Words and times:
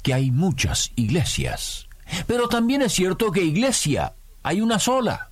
que 0.00 0.14
hay 0.14 0.30
muchas 0.30 0.92
iglesias, 0.96 1.88
pero 2.26 2.48
también 2.48 2.82
es 2.82 2.92
cierto 2.92 3.30
que 3.30 3.42
iglesia 3.44 4.14
hay 4.42 4.60
una 4.60 4.78
sola. 4.78 5.30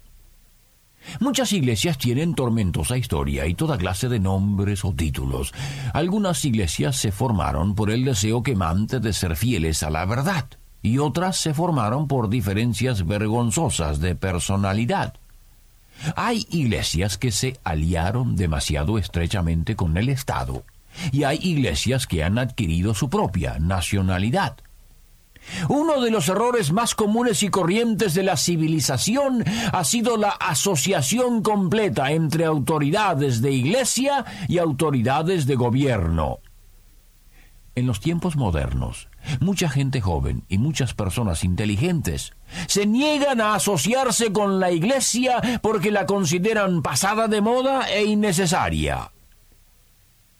Muchas 1.20 1.52
iglesias 1.52 1.96
tienen 1.96 2.34
tormentosa 2.34 2.96
historia 2.96 3.46
y 3.46 3.54
toda 3.54 3.78
clase 3.78 4.08
de 4.08 4.20
nombres 4.20 4.84
o 4.84 4.92
títulos. 4.92 5.54
Algunas 5.94 6.44
iglesias 6.44 6.96
se 6.96 7.12
formaron 7.12 7.74
por 7.74 7.90
el 7.90 8.04
deseo 8.04 8.42
quemante 8.42 9.00
de 9.00 9.12
ser 9.12 9.36
fieles 9.36 9.82
a 9.82 9.90
la 9.90 10.04
verdad, 10.04 10.46
y 10.82 10.98
otras 10.98 11.36
se 11.38 11.54
formaron 11.54 12.08
por 12.08 12.28
diferencias 12.28 13.06
vergonzosas 13.06 14.00
de 14.00 14.14
personalidad. 14.14 15.14
Hay 16.14 16.46
iglesias 16.50 17.18
que 17.18 17.32
se 17.32 17.58
aliaron 17.64 18.36
demasiado 18.36 18.98
estrechamente 18.98 19.74
con 19.74 19.96
el 19.96 20.10
Estado 20.10 20.62
y 21.12 21.24
hay 21.24 21.38
iglesias 21.42 22.06
que 22.06 22.24
han 22.24 22.38
adquirido 22.38 22.94
su 22.94 23.08
propia 23.08 23.58
nacionalidad. 23.58 24.56
Uno 25.68 26.00
de 26.00 26.10
los 26.10 26.28
errores 26.28 26.72
más 26.72 26.94
comunes 26.94 27.42
y 27.42 27.48
corrientes 27.48 28.14
de 28.14 28.22
la 28.22 28.36
civilización 28.36 29.44
ha 29.72 29.84
sido 29.84 30.16
la 30.16 30.30
asociación 30.30 31.42
completa 31.42 32.12
entre 32.12 32.44
autoridades 32.44 33.40
de 33.40 33.52
iglesia 33.52 34.24
y 34.46 34.58
autoridades 34.58 35.46
de 35.46 35.56
gobierno. 35.56 36.40
En 37.74 37.86
los 37.86 38.00
tiempos 38.00 38.34
modernos, 38.34 39.08
mucha 39.40 39.68
gente 39.68 40.00
joven 40.00 40.44
y 40.48 40.58
muchas 40.58 40.94
personas 40.94 41.44
inteligentes 41.44 42.32
se 42.66 42.86
niegan 42.86 43.40
a 43.40 43.54
asociarse 43.54 44.32
con 44.32 44.58
la 44.58 44.72
iglesia 44.72 45.40
porque 45.62 45.92
la 45.92 46.04
consideran 46.04 46.82
pasada 46.82 47.28
de 47.28 47.40
moda 47.40 47.88
e 47.88 48.04
innecesaria. 48.04 49.12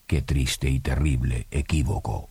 Qué 0.09 0.23
triste 0.23 0.67
y 0.67 0.79
terrible 0.79 1.45
equívoco. 1.51 2.28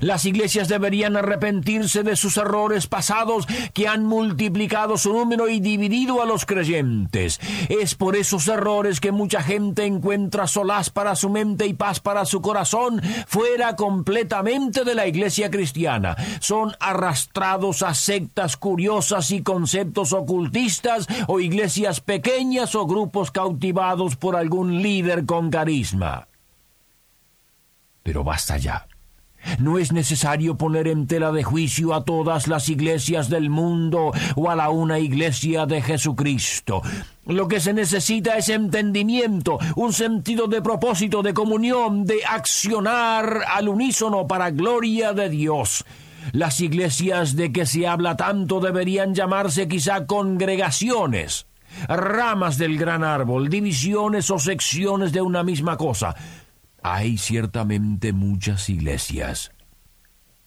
Las 0.00 0.24
iglesias 0.24 0.68
deberían 0.68 1.16
arrepentirse 1.16 2.02
de 2.02 2.16
sus 2.16 2.36
errores 2.36 2.86
pasados 2.86 3.46
que 3.72 3.88
han 3.88 4.04
multiplicado 4.04 4.96
su 4.96 5.12
número 5.12 5.48
y 5.48 5.60
dividido 5.60 6.22
a 6.22 6.26
los 6.26 6.46
creyentes. 6.46 7.40
Es 7.68 7.94
por 7.94 8.16
esos 8.16 8.48
errores 8.48 9.00
que 9.00 9.12
mucha 9.12 9.42
gente 9.42 9.84
encuentra 9.84 10.46
solaz 10.46 10.90
para 10.90 11.16
su 11.16 11.30
mente 11.30 11.66
y 11.66 11.74
paz 11.74 12.00
para 12.00 12.24
su 12.24 12.40
corazón 12.42 13.00
fuera 13.26 13.76
completamente 13.76 14.84
de 14.84 14.94
la 14.94 15.06
iglesia 15.06 15.50
cristiana. 15.50 16.16
Son 16.40 16.74
arrastrados 16.80 17.82
a 17.82 17.94
sectas 17.94 18.56
curiosas 18.56 19.30
y 19.30 19.42
conceptos 19.42 20.12
ocultistas 20.12 21.06
o 21.28 21.40
iglesias 21.40 22.00
pequeñas 22.00 22.74
o 22.74 22.86
grupos 22.86 23.30
cautivados 23.30 24.16
por 24.16 24.36
algún 24.36 24.82
líder 24.82 25.24
con 25.26 25.50
carisma. 25.50 26.28
Pero 28.02 28.24
basta 28.24 28.56
ya. 28.56 28.86
No 29.58 29.78
es 29.78 29.92
necesario 29.92 30.56
poner 30.56 30.88
en 30.88 31.06
tela 31.06 31.32
de 31.32 31.42
juicio 31.42 31.94
a 31.94 32.04
todas 32.04 32.48
las 32.48 32.68
iglesias 32.68 33.28
del 33.28 33.50
mundo 33.50 34.12
o 34.36 34.50
a 34.50 34.56
la 34.56 34.70
una 34.70 34.98
iglesia 34.98 35.66
de 35.66 35.82
Jesucristo. 35.82 36.82
Lo 37.26 37.46
que 37.48 37.60
se 37.60 37.72
necesita 37.72 38.36
es 38.36 38.48
entendimiento, 38.48 39.58
un 39.76 39.92
sentido 39.92 40.48
de 40.48 40.62
propósito, 40.62 41.22
de 41.22 41.34
comunión, 41.34 42.04
de 42.04 42.24
accionar 42.24 43.42
al 43.48 43.68
unísono 43.68 44.26
para 44.26 44.50
gloria 44.50 45.12
de 45.12 45.28
Dios. 45.28 45.84
Las 46.32 46.60
iglesias 46.60 47.36
de 47.36 47.52
que 47.52 47.66
se 47.66 47.86
habla 47.86 48.16
tanto 48.16 48.60
deberían 48.60 49.14
llamarse 49.14 49.68
quizá 49.68 50.06
congregaciones, 50.06 51.46
ramas 51.88 52.58
del 52.58 52.78
gran 52.78 53.02
árbol, 53.02 53.48
divisiones 53.48 54.30
o 54.30 54.38
secciones 54.38 55.12
de 55.12 55.20
una 55.20 55.42
misma 55.42 55.76
cosa. 55.76 56.14
Hay 56.82 57.16
ciertamente 57.18 58.12
muchas 58.12 58.68
iglesias, 58.68 59.52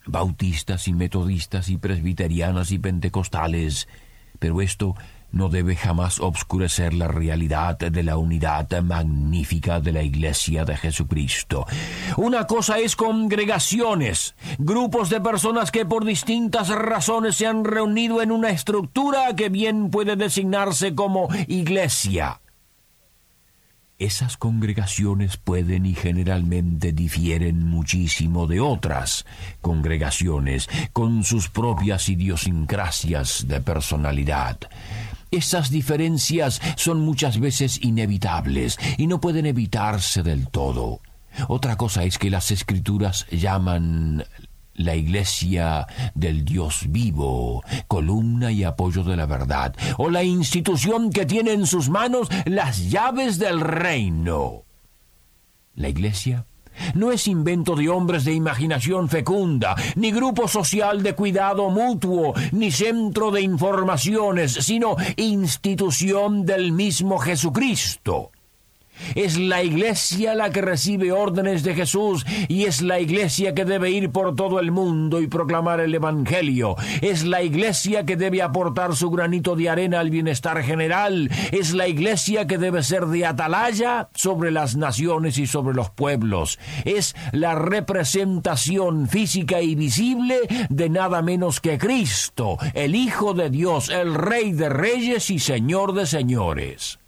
bautistas 0.06 0.88
y 0.88 0.94
metodistas 0.94 1.70
y 1.70 1.78
presbiterianas 1.78 2.72
y 2.72 2.80
pentecostales, 2.80 3.88
pero 4.40 4.62
esto 4.62 4.96
no 5.32 5.50
debe 5.50 5.76
jamás 5.76 6.20
obscurecer 6.20 6.94
la 6.94 7.08
realidad 7.08 7.78
de 7.78 8.04
la 8.04 8.18
unidad 8.18 8.70
magnífica 8.82 9.80
de 9.80 9.92
la 9.92 10.02
Iglesia 10.02 10.66
de 10.66 10.78
Jesucristo. 10.78 11.66
Una 12.18 12.48
cosa 12.48 12.80
es 12.80 12.96
congregaciones, 12.96 14.36
grupos 14.58 15.10
de 15.10 15.22
personas 15.22 15.72
que 15.72 15.86
por 15.86 16.06
distintas 16.06 16.70
razones 16.70 17.36
se 17.36 17.48
han 17.48 17.66
reunido 17.66 18.22
en 18.22 18.32
una 18.32 18.50
estructura 18.50 19.36
que 19.36 19.50
bien 19.50 19.90
puede 19.90 20.16
designarse 20.16 20.96
como 20.96 21.28
iglesia. 21.48 22.40
Esas 23.98 24.36
congregaciones 24.36 25.38
pueden 25.38 25.86
y 25.86 25.96
generalmente 25.96 26.92
difieren 26.92 27.66
muchísimo 27.66 28.46
de 28.46 28.60
otras 28.60 29.26
congregaciones 29.62 30.68
con 30.92 31.24
sus 31.24 31.48
propias 31.48 32.10
idiosincrasias 32.10 33.48
de 33.48 33.62
personalidad. 33.62 34.58
Esas 35.32 35.70
diferencias 35.70 36.62
son 36.76 37.00
muchas 37.00 37.40
veces 37.40 37.82
inevitables 37.82 38.78
y 38.98 39.08
no 39.08 39.22
pueden 39.22 39.46
evitarse 39.46 40.24
del 40.24 40.50
todo. 40.50 41.00
Otra 41.48 41.78
cosa 41.78 42.04
es 42.04 42.18
que 42.18 42.30
las 42.30 42.52
escrituras 42.52 43.26
llaman 43.32 44.26
la 44.76 44.96
iglesia 44.96 45.88
del 46.14 46.46
Dios 46.46 46.86
vivo, 46.90 47.64
columna 47.88 48.52
y 48.52 48.64
apoyo 48.64 49.04
de 49.04 49.16
la 49.16 49.26
verdad, 49.26 49.76
o 49.98 50.10
la 50.10 50.24
institución 50.24 51.10
que 51.10 51.26
tiene 51.26 51.54
en 51.54 51.66
sus 51.66 51.90
manos 51.90 52.30
las 52.46 52.90
llaves 52.90 53.40
del 53.40 53.62
reino. 53.62 54.64
La 55.76 55.90
iglesia 55.90 56.46
no 56.94 57.12
es 57.12 57.28
invento 57.28 57.76
de 57.76 57.90
hombres 57.90 58.26
de 58.26 58.34
imaginación 58.34 59.10
fecunda, 59.10 59.76
ni 59.96 60.12
grupo 60.12 60.48
social 60.48 61.04
de 61.04 61.14
cuidado 61.14 61.70
mutuo, 61.70 62.34
ni 62.52 62.72
centro 62.72 63.32
de 63.32 63.42
informaciones, 63.42 64.54
sino 64.54 64.96
institución 65.16 66.46
del 66.46 66.72
mismo 66.72 67.18
Jesucristo. 67.18 68.32
Es 69.16 69.38
la 69.38 69.64
iglesia 69.64 70.36
la 70.36 70.52
que 70.52 70.62
recibe 70.62 71.12
órdenes 71.12 71.64
de 71.64 71.76
Jesús 71.76 72.26
y 72.48 72.64
es 72.64 72.82
la 72.82 73.00
iglesia 73.00 73.54
que 73.54 73.66
debe 73.66 73.92
ir 73.92 74.10
por 74.12 74.36
todo 74.36 74.60
el 74.60 74.72
mundo 74.72 75.22
y 75.22 75.28
proclamar 75.28 75.80
el 75.80 75.94
Evangelio. 75.94 76.76
Es 77.02 77.24
la 77.24 77.44
iglesia 77.44 78.06
que 78.06 78.16
debe 78.16 78.42
aportar 78.42 78.96
su 78.96 79.10
granito 79.10 79.56
de 79.56 79.70
arena 79.70 80.00
al 80.00 80.10
bienestar 80.10 80.62
general. 80.64 81.30
Es 81.52 81.74
la 81.74 81.88
iglesia 81.88 82.48
que 82.48 82.58
debe 82.58 82.84
ser 82.84 83.06
de 83.08 83.26
atalaya 83.26 84.10
sobre 84.16 84.52
las 84.52 84.76
naciones 84.76 85.38
y 85.38 85.48
sobre 85.48 85.76
los 85.76 85.90
pueblos. 85.90 86.60
Es 86.84 87.16
la 87.32 87.56
representación 87.56 89.08
física 89.08 89.62
y 89.62 89.76
visible 89.76 90.40
de 90.70 90.90
nada 90.90 91.22
menos 91.22 91.62
que 91.62 91.78
Cristo, 91.78 92.58
el 92.74 92.96
Hijo 92.96 93.34
de 93.34 93.50
Dios, 93.50 93.90
el 93.90 94.14
Rey 94.14 94.52
de 94.52 94.70
Reyes 94.70 95.30
y 95.30 95.40
Señor 95.40 95.94
de 95.94 96.06
Señores 96.06 97.00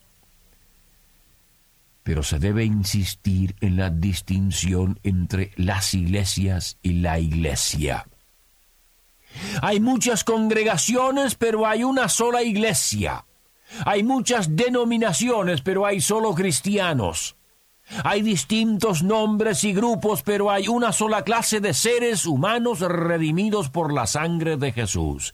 pero 2.07 2.23
se 2.23 2.39
debe 2.39 2.63
insistir 2.63 3.57
en 3.59 3.75
la 3.75 3.89
distinción 3.89 4.97
entre 5.03 5.51
las 5.57 5.93
iglesias 5.93 6.77
y 6.81 7.01
la 7.01 7.19
iglesia. 7.19 8.07
Hay 9.61 9.81
muchas 9.81 10.23
congregaciones, 10.23 11.35
pero 11.35 11.67
hay 11.67 11.83
una 11.83 12.07
sola 12.07 12.43
iglesia. 12.43 13.25
Hay 13.85 14.03
muchas 14.03 14.55
denominaciones, 14.55 15.59
pero 15.61 15.85
hay 15.85 15.99
solo 15.99 16.33
cristianos. 16.33 17.35
Hay 18.03 18.21
distintos 18.21 19.01
nombres 19.01 19.63
y 19.63 19.73
grupos, 19.73 20.21
pero 20.21 20.51
hay 20.51 20.67
una 20.67 20.91
sola 20.91 21.23
clase 21.23 21.61
de 21.61 21.73
seres 21.73 22.25
humanos 22.25 22.79
redimidos 22.81 23.69
por 23.69 23.93
la 23.93 24.07
sangre 24.07 24.57
de 24.57 24.71
Jesús. 24.71 25.33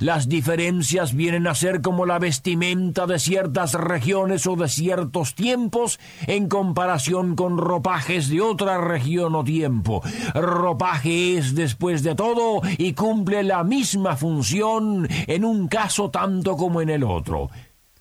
Las 0.00 0.28
diferencias 0.28 1.14
vienen 1.14 1.46
a 1.46 1.54
ser 1.54 1.80
como 1.80 2.04
la 2.04 2.18
vestimenta 2.18 3.06
de 3.06 3.18
ciertas 3.18 3.74
regiones 3.74 4.46
o 4.46 4.56
de 4.56 4.68
ciertos 4.68 5.34
tiempos 5.34 5.98
en 6.26 6.48
comparación 6.48 7.36
con 7.36 7.58
ropajes 7.58 8.28
de 8.28 8.40
otra 8.40 8.78
región 8.78 9.34
o 9.34 9.42
tiempo. 9.42 10.02
Ropaje 10.34 11.38
es, 11.38 11.54
después 11.54 12.02
de 12.02 12.14
todo, 12.14 12.60
y 12.78 12.92
cumple 12.92 13.42
la 13.42 13.64
misma 13.64 14.16
función 14.16 15.08
en 15.26 15.44
un 15.44 15.68
caso 15.68 16.10
tanto 16.10 16.56
como 16.56 16.80
en 16.80 16.90
el 16.90 17.04
otro. 17.04 17.50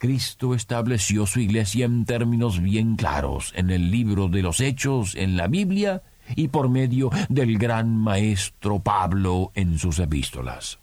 Cristo 0.03 0.53
estableció 0.53 1.25
su 1.25 1.39
iglesia 1.39 1.85
en 1.85 2.03
términos 2.03 2.61
bien 2.61 2.97
claros 2.97 3.53
en 3.55 3.69
el 3.69 3.89
libro 3.89 4.27
de 4.27 4.41
los 4.41 4.59
Hechos, 4.59 5.15
en 5.15 5.37
la 5.37 5.47
Biblia 5.47 6.03
y 6.35 6.49
por 6.49 6.67
medio 6.67 7.09
del 7.29 7.57
gran 7.57 7.95
maestro 7.95 8.79
Pablo 8.79 9.53
en 9.55 9.79
sus 9.79 9.99
epístolas. 9.99 10.79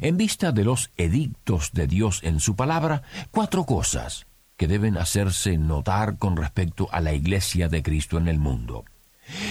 En 0.00 0.16
vista 0.16 0.50
de 0.50 0.64
los 0.64 0.90
edictos 0.96 1.70
de 1.72 1.86
Dios 1.86 2.18
en 2.24 2.40
su 2.40 2.56
palabra, 2.56 3.04
cuatro 3.30 3.64
cosas 3.64 4.26
que 4.56 4.66
deben 4.66 4.96
hacerse 4.96 5.56
notar 5.56 6.18
con 6.18 6.36
respecto 6.36 6.88
a 6.90 7.00
la 7.00 7.12
Iglesia 7.12 7.68
de 7.68 7.80
Cristo 7.80 8.18
en 8.18 8.26
el 8.26 8.40
mundo. 8.40 8.84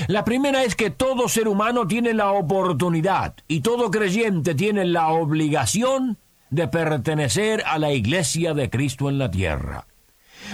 La 0.09 0.25
primera 0.25 0.65
es 0.65 0.75
que 0.75 0.89
todo 0.89 1.29
ser 1.29 1.47
humano 1.47 1.87
tiene 1.87 2.13
la 2.13 2.33
oportunidad 2.33 3.35
y 3.47 3.61
todo 3.61 3.89
creyente 3.89 4.53
tiene 4.53 4.83
la 4.83 5.07
obligación 5.13 6.17
de 6.49 6.67
pertenecer 6.67 7.63
a 7.65 7.77
la 7.79 7.91
Iglesia 7.91 8.53
de 8.53 8.69
Cristo 8.69 9.09
en 9.09 9.17
la 9.17 9.31
tierra. 9.31 9.87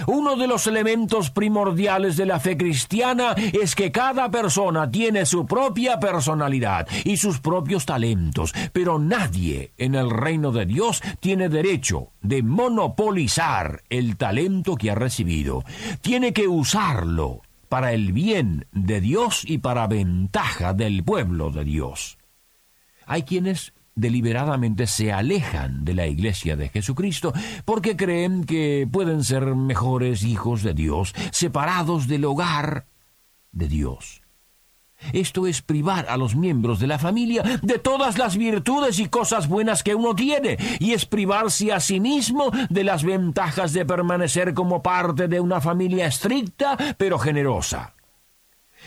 Uno 0.06 0.36
de 0.36 0.46
los 0.46 0.66
elementos 0.66 1.30
primordiales 1.30 2.16
de 2.16 2.26
la 2.26 2.40
fe 2.40 2.56
cristiana 2.56 3.34
es 3.52 3.74
que 3.74 3.92
cada 3.92 4.30
persona 4.30 4.90
tiene 4.90 5.26
su 5.26 5.46
propia 5.46 6.00
personalidad 6.00 6.86
y 7.04 7.16
sus 7.16 7.40
propios 7.40 7.86
talentos, 7.86 8.52
pero 8.72 8.98
nadie 8.98 9.72
en 9.78 9.94
el 9.94 10.10
reino 10.10 10.50
de 10.52 10.66
Dios 10.66 11.02
tiene 11.20 11.48
derecho 11.48 12.12
de 12.20 12.42
monopolizar 12.42 13.82
el 13.90 14.16
talento 14.16 14.76
que 14.76 14.90
ha 14.90 14.94
recibido. 14.94 15.64
Tiene 16.00 16.32
que 16.32 16.48
usarlo 16.48 17.42
para 17.68 17.92
el 17.92 18.12
bien 18.12 18.66
de 18.72 19.00
Dios 19.00 19.44
y 19.46 19.58
para 19.58 19.86
ventaja 19.86 20.74
del 20.74 21.04
pueblo 21.04 21.50
de 21.50 21.64
Dios. 21.64 22.18
Hay 23.06 23.22
quienes 23.22 23.72
deliberadamente 23.94 24.86
se 24.86 25.12
alejan 25.12 25.84
de 25.84 25.94
la 25.94 26.06
iglesia 26.06 26.56
de 26.56 26.68
Jesucristo 26.68 27.32
porque 27.64 27.96
creen 27.96 28.44
que 28.44 28.88
pueden 28.90 29.24
ser 29.24 29.54
mejores 29.54 30.24
hijos 30.24 30.62
de 30.62 30.74
Dios, 30.74 31.14
separados 31.30 32.08
del 32.08 32.24
hogar 32.24 32.86
de 33.52 33.68
Dios. 33.68 34.22
Esto 35.12 35.46
es 35.46 35.62
privar 35.62 36.06
a 36.08 36.16
los 36.16 36.36
miembros 36.36 36.78
de 36.78 36.86
la 36.86 36.98
familia 36.98 37.42
de 37.62 37.78
todas 37.78 38.18
las 38.18 38.36
virtudes 38.36 38.98
y 39.00 39.08
cosas 39.08 39.48
buenas 39.48 39.82
que 39.82 39.94
uno 39.94 40.14
tiene, 40.14 40.56
y 40.78 40.92
es 40.92 41.06
privarse 41.06 41.72
a 41.72 41.80
sí 41.80 41.98
mismo 41.98 42.50
de 42.70 42.84
las 42.84 43.02
ventajas 43.02 43.72
de 43.72 43.84
permanecer 43.84 44.54
como 44.54 44.82
parte 44.82 45.26
de 45.26 45.40
una 45.40 45.60
familia 45.60 46.06
estricta 46.06 46.76
pero 46.96 47.18
generosa. 47.18 47.94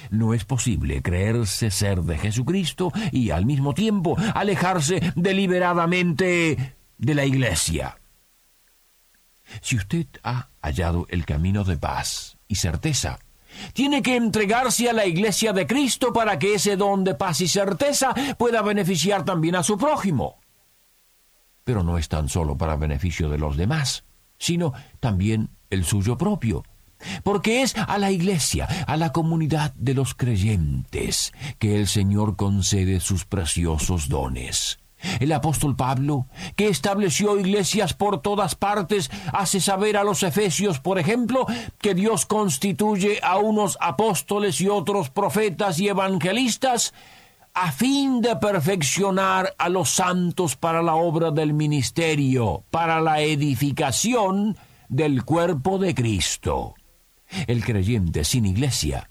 No 0.09 0.33
es 0.33 0.45
posible 0.45 1.01
creerse 1.01 1.71
ser 1.71 2.01
de 2.01 2.17
Jesucristo 2.17 2.91
y 3.11 3.31
al 3.31 3.45
mismo 3.45 3.73
tiempo 3.73 4.15
alejarse 4.33 5.01
deliberadamente 5.15 6.75
de 6.97 7.15
la 7.15 7.25
Iglesia. 7.25 7.97
Si 9.61 9.75
usted 9.75 10.07
ha 10.23 10.49
hallado 10.61 11.05
el 11.09 11.25
camino 11.25 11.63
de 11.63 11.77
paz 11.77 12.37
y 12.47 12.55
certeza, 12.55 13.19
tiene 13.73 14.01
que 14.01 14.15
entregarse 14.15 14.89
a 14.89 14.93
la 14.93 15.05
Iglesia 15.05 15.53
de 15.53 15.67
Cristo 15.67 16.11
para 16.11 16.37
que 16.39 16.55
ese 16.55 16.75
don 16.75 17.03
de 17.03 17.15
paz 17.15 17.41
y 17.41 17.47
certeza 17.47 18.13
pueda 18.37 18.61
beneficiar 18.61 19.23
también 19.23 19.55
a 19.55 19.63
su 19.63 19.77
prójimo. 19.77 20.39
Pero 21.63 21.83
no 21.83 21.97
es 21.97 22.09
tan 22.09 22.29
solo 22.29 22.57
para 22.57 22.75
beneficio 22.75 23.29
de 23.29 23.37
los 23.37 23.57
demás, 23.57 24.03
sino 24.37 24.73
también 24.99 25.49
el 25.69 25.85
suyo 25.85 26.17
propio 26.17 26.63
porque 27.23 27.61
es 27.61 27.75
a 27.75 27.97
la 27.97 28.11
iglesia, 28.11 28.67
a 28.87 28.97
la 28.97 29.11
comunidad 29.11 29.73
de 29.75 29.93
los 29.93 30.13
creyentes, 30.13 31.33
que 31.59 31.79
el 31.79 31.87
Señor 31.87 32.35
concede 32.35 32.99
sus 32.99 33.25
preciosos 33.25 34.09
dones. 34.09 34.79
El 35.19 35.31
apóstol 35.33 35.75
Pablo, 35.75 36.27
que 36.55 36.67
estableció 36.67 37.39
iglesias 37.39 37.93
por 37.93 38.21
todas 38.21 38.55
partes, 38.55 39.11
hace 39.33 39.59
saber 39.59 39.97
a 39.97 40.03
los 40.03 40.23
efesios, 40.23 40.79
por 40.79 40.97
ejemplo, 40.99 41.45
que 41.79 41.93
Dios 41.93 42.25
constituye 42.25 43.19
a 43.21 43.37
unos 43.37 43.77
apóstoles 43.81 44.59
y 44.61 44.67
otros 44.67 45.09
profetas 45.09 45.79
y 45.79 45.89
evangelistas, 45.89 46.93
a 47.53 47.71
fin 47.71 48.21
de 48.21 48.35
perfeccionar 48.35 49.53
a 49.57 49.69
los 49.69 49.89
santos 49.89 50.55
para 50.55 50.81
la 50.81 50.95
obra 50.95 51.31
del 51.31 51.53
ministerio, 51.53 52.63
para 52.69 52.99
la 52.99 53.21
edificación 53.21 54.57
del 54.89 55.23
cuerpo 55.23 55.77
de 55.77 55.95
Cristo. 55.95 56.75
El 57.47 57.63
creyente 57.63 58.23
sin 58.23 58.45
iglesia 58.45 59.09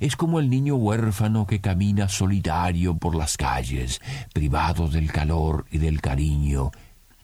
es 0.00 0.16
como 0.16 0.38
el 0.38 0.48
niño 0.48 0.76
huérfano 0.76 1.46
que 1.46 1.60
camina 1.60 2.08
solitario 2.08 2.96
por 2.96 3.14
las 3.14 3.36
calles, 3.36 4.00
privado 4.32 4.88
del 4.88 5.10
calor 5.10 5.66
y 5.70 5.78
del 5.78 6.00
cariño 6.00 6.70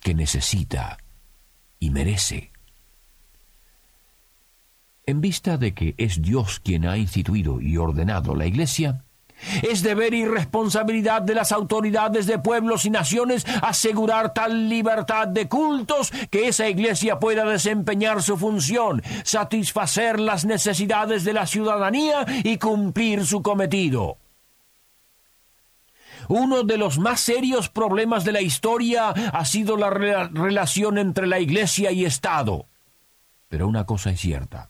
que 0.00 0.14
necesita 0.14 0.98
y 1.78 1.90
merece. 1.90 2.50
En 5.06 5.20
vista 5.20 5.56
de 5.56 5.72
que 5.72 5.94
es 5.96 6.20
Dios 6.20 6.60
quien 6.60 6.86
ha 6.86 6.98
instituido 6.98 7.60
y 7.60 7.76
ordenado 7.78 8.34
la 8.34 8.46
Iglesia, 8.46 9.04
es 9.62 9.82
deber 9.82 10.14
y 10.14 10.24
responsabilidad 10.24 11.22
de 11.22 11.34
las 11.34 11.52
autoridades 11.52 12.26
de 12.26 12.38
pueblos 12.38 12.84
y 12.84 12.90
naciones 12.90 13.46
asegurar 13.62 14.34
tal 14.34 14.68
libertad 14.68 15.28
de 15.28 15.48
cultos 15.48 16.12
que 16.30 16.48
esa 16.48 16.68
iglesia 16.68 17.18
pueda 17.18 17.44
desempeñar 17.44 18.22
su 18.22 18.36
función, 18.36 19.02
satisfacer 19.24 20.20
las 20.20 20.44
necesidades 20.44 21.24
de 21.24 21.32
la 21.32 21.46
ciudadanía 21.46 22.26
y 22.44 22.58
cumplir 22.58 23.24
su 23.24 23.42
cometido. 23.42 24.18
Uno 26.28 26.62
de 26.62 26.76
los 26.76 26.98
más 26.98 27.20
serios 27.20 27.70
problemas 27.70 28.24
de 28.24 28.32
la 28.32 28.42
historia 28.42 29.08
ha 29.08 29.44
sido 29.46 29.78
la 29.78 29.88
relación 29.88 30.98
entre 30.98 31.26
la 31.26 31.40
Iglesia 31.40 31.90
y 31.90 32.04
Estado. 32.04 32.66
Pero 33.48 33.66
una 33.66 33.86
cosa 33.86 34.10
es 34.10 34.20
cierta. 34.20 34.68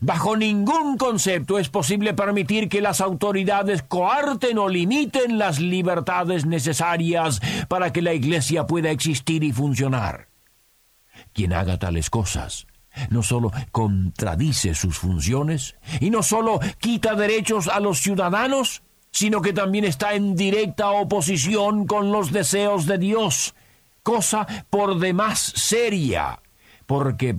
Bajo 0.00 0.36
ningún 0.36 0.96
concepto 0.96 1.58
es 1.58 1.68
posible 1.68 2.14
permitir 2.14 2.68
que 2.68 2.80
las 2.80 3.00
autoridades 3.00 3.82
coarten 3.82 4.58
o 4.58 4.68
limiten 4.68 5.38
las 5.38 5.58
libertades 5.60 6.46
necesarias 6.46 7.40
para 7.68 7.92
que 7.92 8.02
la 8.02 8.14
Iglesia 8.14 8.66
pueda 8.66 8.90
existir 8.90 9.44
y 9.44 9.52
funcionar. 9.52 10.28
Quien 11.32 11.52
haga 11.52 11.78
tales 11.78 12.10
cosas 12.10 12.66
no 13.10 13.22
solo 13.22 13.52
contradice 13.72 14.74
sus 14.74 14.98
funciones 14.98 15.76
y 16.00 16.10
no 16.10 16.22
solo 16.22 16.60
quita 16.78 17.14
derechos 17.14 17.68
a 17.68 17.80
los 17.80 18.00
ciudadanos, 18.00 18.82
sino 19.10 19.42
que 19.42 19.52
también 19.52 19.84
está 19.84 20.14
en 20.14 20.36
directa 20.36 20.90
oposición 20.90 21.86
con 21.86 22.12
los 22.12 22.32
deseos 22.32 22.86
de 22.86 22.98
Dios, 22.98 23.54
cosa 24.02 24.46
por 24.70 24.98
demás 24.98 25.52
seria, 25.56 26.40
porque 26.86 27.38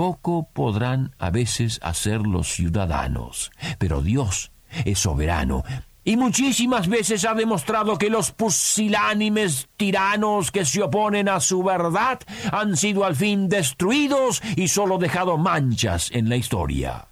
poco 0.00 0.48
podrán 0.54 1.14
a 1.18 1.28
veces 1.28 1.78
hacer 1.82 2.22
los 2.22 2.48
ciudadanos, 2.48 3.52
pero 3.78 4.00
Dios 4.00 4.50
es 4.86 4.98
soberano 4.98 5.62
y 6.04 6.16
muchísimas 6.16 6.88
veces 6.88 7.26
ha 7.26 7.34
demostrado 7.34 7.98
que 7.98 8.08
los 8.08 8.30
pusilánimes 8.30 9.68
tiranos 9.76 10.50
que 10.52 10.64
se 10.64 10.82
oponen 10.82 11.28
a 11.28 11.38
su 11.38 11.62
verdad 11.62 12.18
han 12.50 12.78
sido 12.78 13.04
al 13.04 13.14
fin 13.14 13.50
destruidos 13.50 14.40
y 14.56 14.68
solo 14.68 14.96
dejado 14.96 15.36
manchas 15.36 16.10
en 16.12 16.30
la 16.30 16.36
historia. 16.36 17.08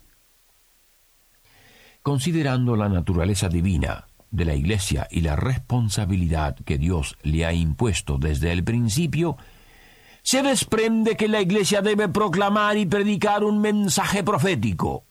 Considerando 2.01 2.75
la 2.75 2.89
naturaleza 2.89 3.51
divina 3.51 4.07
de 4.31 4.47
la 4.47 4.55
Iglesia 4.55 5.07
y 5.11 5.21
la 5.21 5.37
responsabilidad 5.37 6.57
que 6.65 6.79
Dios 6.79 7.19
le 7.23 7.45
ha 7.45 7.53
impuesto 7.53 8.17
desde 8.17 8.51
el 8.51 8.65
principio, 8.65 9.37
se 10.29 10.43
desprende 10.43 11.17
que 11.17 11.27
la 11.27 11.41
Iglesia 11.41 11.81
debe 11.81 12.07
proclamar 12.07 12.77
y 12.77 12.85
predicar 12.85 13.45
un 13.45 13.63
mensaje 13.63 14.23
profético. 14.23 15.05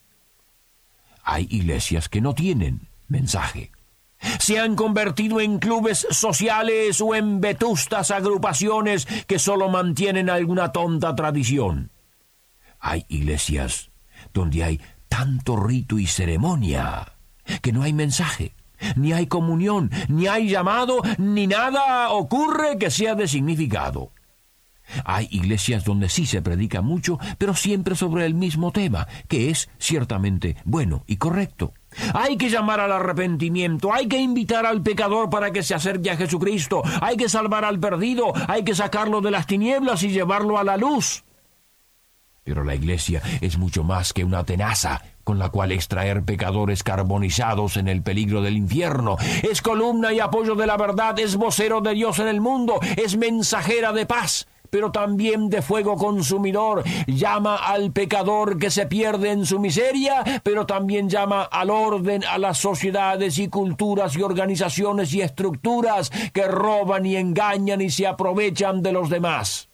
Hay 1.24 1.47
iglesias 1.50 2.07
que 2.07 2.21
no 2.21 2.36
tienen 2.36 2.88
mensaje. 3.07 3.71
Se 4.38 4.59
han 4.59 4.75
convertido 4.75 5.41
en 5.41 5.57
clubes 5.57 6.05
sociales 6.12 7.01
o 7.01 7.15
en 7.15 7.41
vetustas 7.41 8.12
agrupaciones 8.12 9.07
que 9.25 9.39
solo 9.39 9.69
mantienen 9.69 10.29
alguna 10.29 10.71
tonta 10.71 11.15
tradición. 11.15 11.89
Hay 12.79 13.03
iglesias 13.07 13.89
donde 14.36 14.63
hay 14.63 14.81
tanto 15.09 15.55
rito 15.55 15.97
y 15.97 16.05
ceremonia 16.05 17.13
que 17.63 17.71
no 17.71 17.81
hay 17.81 17.93
mensaje, 17.93 18.53
ni 18.95 19.13
hay 19.13 19.25
comunión, 19.25 19.89
ni 20.09 20.27
hay 20.27 20.47
llamado, 20.47 21.01
ni 21.17 21.47
nada 21.47 22.12
ocurre 22.12 22.77
que 22.77 22.91
sea 22.91 23.15
de 23.15 23.27
significado. 23.27 24.12
Hay 25.06 25.27
iglesias 25.32 25.84
donde 25.84 26.10
sí 26.10 26.25
se 26.25 26.41
predica 26.41 26.82
mucho, 26.82 27.20
pero 27.38 27.53
siempre 27.53 27.96
sobre 27.96 28.25
el 28.25 28.34
mismo 28.34 28.72
tema, 28.72 29.08
que 29.27 29.50
es 29.50 29.70
ciertamente 29.79 30.58
bueno 30.65 31.03
y 31.08 31.17
correcto. 31.17 31.74
Hay 32.13 32.38
que 32.38 32.50
llamar 32.50 32.79
al 32.79 32.91
arrepentimiento, 32.91 33.94
hay 33.94 34.08
que 34.08 34.17
invitar 34.17 34.65
al 34.65 34.82
pecador 34.82 35.29
para 35.29 35.51
que 35.51 35.63
se 35.63 35.74
acerque 35.74 36.12
a 36.12 36.17
Jesucristo, 36.17 36.82
hay 37.01 37.17
que 37.17 37.29
salvar 37.29 37.65
al 37.65 37.79
perdido, 37.79 38.34
hay 38.48 38.63
que 38.63 38.75
sacarlo 38.75 39.22
de 39.22 39.32
las 39.32 39.48
tinieblas 39.48 40.03
y 40.03 40.10
llevarlo 40.10 40.58
a 40.58 40.63
la 40.63 40.77
luz. 40.77 41.24
Pero 42.44 42.63
la 42.63 42.75
iglesia 42.75 43.22
es 43.41 43.58
mucho 43.58 43.84
más 43.84 44.13
que 44.13 44.24
una 44.24 44.46
tenaza 44.46 45.01
con 45.25 45.38
la 45.38 45.50
cual 45.50 45.74
extraer 45.74 46.24
pecadores 46.24 46.84
carbonizados 46.84 47.75
en 47.75 47.89
el 47.89 48.01
peligro 48.01 48.41
del 48.41 48.56
infierno. 48.56 49.17
Es 49.44 49.62
columna 49.62 50.13
y 50.13 50.22
apoyo 50.22 50.56
de 50.56 50.65
la 50.65 50.77
verdad, 50.77 51.20
es 51.20 51.36
vocero 51.36 51.82
de 51.82 51.94
Dios 51.94 52.20
en 52.20 52.29
el 52.29 52.39
mundo, 52.39 52.79
es 52.96 53.17
mensajera 53.17 53.91
de 53.91 54.06
paz 54.06 54.48
pero 54.69 54.91
también 54.91 55.50
de 55.50 55.62
fuego 55.62 55.95
consumidor. 55.95 56.83
Llama 57.07 57.57
al 57.57 57.91
pecador 57.91 58.57
que 58.57 58.71
se 58.71 58.86
pierde 58.86 59.31
en 59.31 59.45
su 59.45 59.59
miseria, 59.59 60.24
pero 60.43 60.65
también 60.65 61.09
llama 61.09 61.43
al 61.43 61.69
orden 61.69 62.24
a 62.24 62.38
las 62.38 62.57
sociedades 62.57 63.38
y 63.38 63.47
culturas 63.47 64.15
y 64.15 64.21
organizaciones 64.21 65.13
y 65.13 65.21
estructuras 65.21 66.12
que 66.33 66.47
roban 66.47 67.05
y 67.05 67.15
engañan 67.15 67.81
y 67.81 67.89
se 67.89 68.07
aprovechan 68.07 68.81
de 68.81 68.91
los 68.91 69.09
demás. 69.09 69.69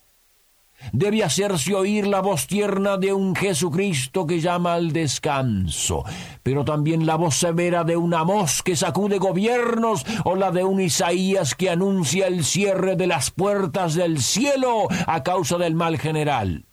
Debe 0.91 1.23
hacerse 1.23 1.73
oír 1.73 2.07
la 2.07 2.21
voz 2.21 2.47
tierna 2.47 2.97
de 2.97 3.13
un 3.13 3.35
Jesucristo 3.35 4.27
que 4.27 4.41
llama 4.41 4.73
al 4.73 4.91
descanso, 4.91 6.03
pero 6.43 6.65
también 6.65 7.05
la 7.05 7.15
voz 7.15 7.35
severa 7.35 7.83
de 7.83 7.95
un 7.95 8.13
Amós 8.13 8.61
que 8.61 8.75
sacude 8.75 9.17
gobiernos 9.17 10.05
o 10.25 10.35
la 10.35 10.51
de 10.51 10.63
un 10.63 10.81
Isaías 10.81 11.55
que 11.55 11.69
anuncia 11.69 12.27
el 12.27 12.43
cierre 12.43 12.95
de 12.95 13.07
las 13.07 13.31
puertas 13.31 13.95
del 13.95 14.19
cielo 14.21 14.87
a 15.07 15.23
causa 15.23 15.57
del 15.57 15.75
mal 15.75 15.97
general. 15.97 16.65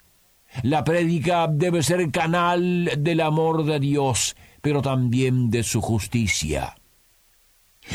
La 0.63 0.83
prédica 0.85 1.47
debe 1.49 1.83
ser 1.83 2.11
canal 2.11 2.91
del 2.99 3.21
amor 3.21 3.65
de 3.65 3.79
Dios, 3.79 4.37
pero 4.61 4.83
también 4.83 5.51
de 5.51 5.63
su 5.63 5.81
justicia. 5.81 6.77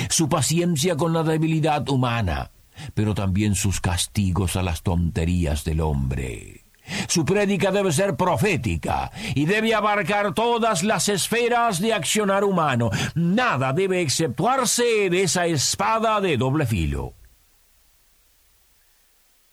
Su 0.10 0.30
paciencia 0.30 0.96
con 0.96 1.14
la 1.14 1.24
debilidad 1.24 1.88
humana, 1.90 2.52
pero 2.94 3.14
también 3.14 3.56
sus 3.56 3.82
castigos 3.82 4.56
a 4.56 4.64
las 4.64 4.82
tonterías 4.84 5.64
del 5.64 5.82
hombre. 5.82 6.66
Su 7.08 7.26
prédica 7.26 7.72
debe 7.72 7.92
ser 7.92 8.16
profética 8.16 9.12
y 9.34 9.46
debe 9.46 9.74
abarcar 9.74 10.34
todas 10.34 10.84
las 10.84 11.10
esferas 11.10 11.80
de 11.80 11.94
accionar 11.94 12.44
humano. 12.44 12.92
Nada 13.16 13.74
debe 13.74 14.02
exceptuarse 14.02 15.10
de 15.10 15.24
esa 15.24 15.48
espada 15.48 16.22
de 16.22 16.38
doble 16.38 16.66
filo. 16.66 17.14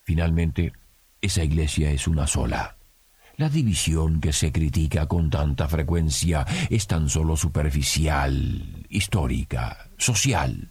Finalmente, 0.02 0.72
esa 1.20 1.42
iglesia 1.44 1.90
es 1.90 2.06
una 2.06 2.26
sola. 2.26 2.76
La 3.36 3.48
división 3.48 4.20
que 4.20 4.32
se 4.32 4.52
critica 4.52 5.06
con 5.06 5.30
tanta 5.30 5.68
frecuencia 5.68 6.46
es 6.68 6.86
tan 6.86 7.08
solo 7.08 7.36
superficial, 7.36 8.86
histórica, 8.90 9.90
social. 9.96 10.68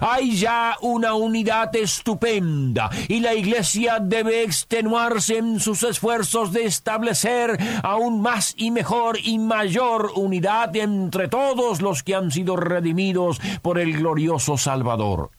Hay 0.00 0.36
ya 0.36 0.76
una 0.80 1.14
unidad 1.14 1.74
estupenda 1.76 2.90
y 3.08 3.20
la 3.20 3.34
Iglesia 3.34 3.98
debe 4.00 4.42
extenuarse 4.42 5.38
en 5.38 5.60
sus 5.60 5.82
esfuerzos 5.82 6.52
de 6.52 6.64
establecer 6.64 7.58
aún 7.82 8.20
más 8.20 8.54
y 8.56 8.70
mejor 8.70 9.18
y 9.22 9.38
mayor 9.38 10.12
unidad 10.14 10.74
entre 10.76 11.28
todos 11.28 11.80
los 11.80 12.02
que 12.02 12.14
han 12.14 12.30
sido 12.30 12.56
redimidos 12.56 13.40
por 13.62 13.78
el 13.78 13.96
glorioso 13.96 14.56
Salvador. 14.56 15.30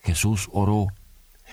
Jesús 0.00 0.48
oró 0.52 0.88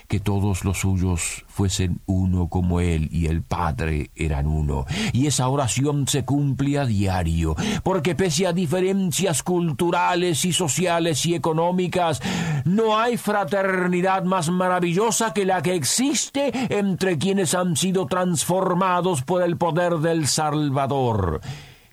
que 0.10 0.20
todos 0.20 0.66
los 0.66 0.80
suyos 0.80 1.46
fuesen 1.48 2.01
uno 2.08 2.50
como 2.50 2.82
Él 2.82 3.10
y 3.12 3.28
el 3.28 3.44
Padre 3.44 4.10
eran 4.16 4.48
uno. 4.48 4.86
Y 5.13 5.28
esa 5.28 5.48
oración 5.48 6.08
se 6.08 6.25
cumple 6.25 6.80
a 6.80 6.86
diario, 6.86 7.56
porque 7.84 8.16
pese 8.16 8.48
a 8.48 8.51
diferencias 8.51 9.44
culturales 9.44 10.44
y 10.46 10.51
sociales 10.51 11.25
y 11.28 11.36
económicas, 11.36 12.22
no 12.66 12.98
hay 12.98 13.18
fraternidad 13.18 14.24
más 14.24 14.50
maravillosa 14.50 15.32
que 15.32 15.46
la 15.46 15.62
que 15.62 15.75
existe 15.75 16.51
entre 16.75 17.20
quienes 17.20 17.54
han 17.54 17.78
sido 17.78 18.08
transformados 18.08 19.22
por 19.22 19.44
el 19.44 19.58
poder 19.58 19.98
del 20.00 20.28
Salvador. 20.28 21.39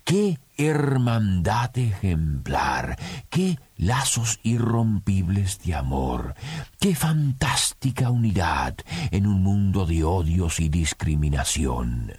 ¡Qué 0.07 0.39
hermandad 0.55 1.77
ejemplar! 1.77 2.97
¡Qué 3.29 3.59
lazos 3.75 4.39
irrompibles 4.41 5.59
de 5.63 5.75
amor! 5.75 6.33
¡Qué 6.79 6.95
fantástica 6.95 8.09
unidad 8.09 8.77
en 9.11 9.27
un 9.27 9.43
mundo 9.43 9.85
de 9.85 10.05
odios 10.05 10.61
y 10.61 10.69
discriminación! 10.69 12.13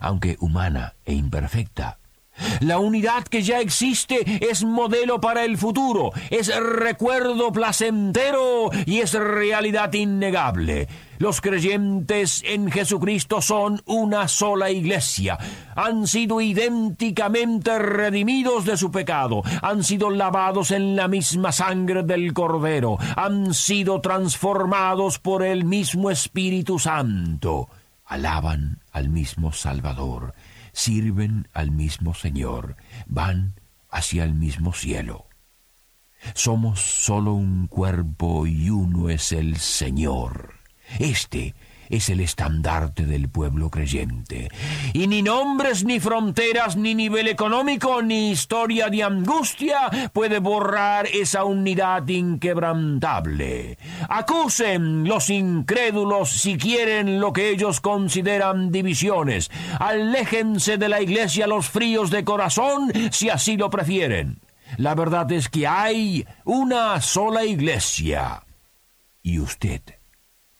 Aunque 0.00 0.38
humana 0.40 0.94
e 1.04 1.12
imperfecta, 1.12 1.98
la 2.60 2.78
unidad 2.78 3.24
que 3.24 3.42
ya 3.42 3.60
existe 3.60 4.38
es 4.50 4.64
modelo 4.64 5.20
para 5.20 5.44
el 5.44 5.58
futuro, 5.58 6.12
es 6.30 6.50
recuerdo 6.56 7.52
placentero 7.52 8.70
y 8.86 9.00
es 9.00 9.12
realidad 9.12 9.92
innegable. 9.92 10.88
Los 11.18 11.40
creyentes 11.40 12.42
en 12.44 12.70
Jesucristo 12.70 13.40
son 13.40 13.82
una 13.86 14.28
sola 14.28 14.70
iglesia. 14.70 15.38
Han 15.74 16.06
sido 16.06 16.40
idénticamente 16.40 17.78
redimidos 17.78 18.64
de 18.64 18.76
su 18.76 18.90
pecado. 18.90 19.42
Han 19.62 19.84
sido 19.84 20.10
lavados 20.10 20.70
en 20.70 20.96
la 20.96 21.08
misma 21.08 21.52
sangre 21.52 22.02
del 22.02 22.32
Cordero. 22.32 22.98
Han 23.16 23.54
sido 23.54 24.00
transformados 24.00 25.18
por 25.18 25.42
el 25.42 25.64
mismo 25.64 26.10
Espíritu 26.10 26.78
Santo. 26.78 27.68
Alaban 28.04 28.80
al 28.92 29.08
mismo 29.08 29.52
Salvador 29.52 30.34
sirven 30.76 31.48
al 31.54 31.70
mismo 31.70 32.12
Señor, 32.12 32.76
van 33.06 33.54
hacia 33.90 34.24
el 34.24 34.34
mismo 34.34 34.74
cielo. 34.74 35.26
Somos 36.34 36.80
solo 36.80 37.32
un 37.32 37.66
cuerpo 37.66 38.46
y 38.46 38.68
uno 38.68 39.08
es 39.08 39.32
el 39.32 39.56
Señor. 39.56 40.55
Este 40.98 41.54
es 41.88 42.08
el 42.08 42.20
estandarte 42.20 43.06
del 43.06 43.28
pueblo 43.28 43.70
creyente. 43.70 44.48
Y 44.92 45.06
ni 45.06 45.22
nombres, 45.22 45.84
ni 45.84 46.00
fronteras, 46.00 46.76
ni 46.76 46.94
nivel 46.94 47.28
económico, 47.28 48.02
ni 48.02 48.30
historia 48.30 48.88
de 48.88 49.02
angustia 49.02 50.10
puede 50.12 50.38
borrar 50.38 51.06
esa 51.06 51.44
unidad 51.44 52.06
inquebrantable. 52.08 53.78
Acusen 54.08 55.04
los 55.04 55.30
incrédulos 55.30 56.30
si 56.30 56.56
quieren 56.56 57.20
lo 57.20 57.32
que 57.32 57.50
ellos 57.50 57.80
consideran 57.80 58.70
divisiones. 58.70 59.50
Aléjense 59.78 60.78
de 60.78 60.88
la 60.88 61.00
iglesia 61.00 61.46
los 61.46 61.68
fríos 61.68 62.10
de 62.10 62.24
corazón 62.24 62.92
si 63.10 63.30
así 63.30 63.56
lo 63.56 63.70
prefieren. 63.70 64.40
La 64.78 64.94
verdad 64.94 65.30
es 65.30 65.48
que 65.48 65.66
hay 65.66 66.26
una 66.44 67.00
sola 67.00 67.44
iglesia. 67.44 68.42
Y 69.22 69.38
usted 69.38 69.80